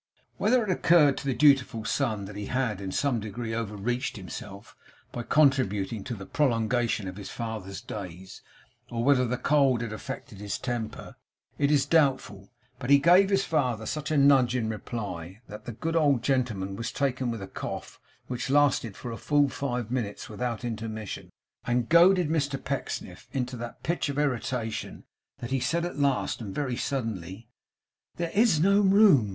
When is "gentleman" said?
16.23-16.75